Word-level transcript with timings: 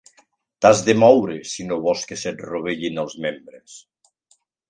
T'has 0.65 0.79
de 0.87 0.95
moure 1.01 1.35
si 1.49 1.65
no 1.67 1.77
vols 1.83 2.07
que 2.11 2.17
se't 2.23 2.41
rovellin 2.53 2.99
els 3.05 3.15
membres. 3.29 3.77